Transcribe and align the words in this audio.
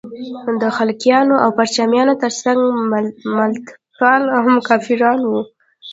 د 0.61 0.63
خلقیانو 0.77 1.35
او 1.43 1.49
پرچمیانو 1.57 2.13
تر 2.23 2.31
څنګ 2.43 2.59
ملتپال 3.35 4.21
هم 4.45 4.53
کافران 4.69 5.19
وو. 5.29 5.41